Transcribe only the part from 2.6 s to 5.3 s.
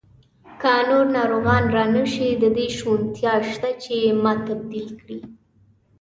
شونتیا شته چې ما تبدیل کړي.